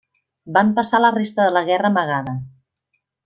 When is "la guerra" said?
1.59-1.91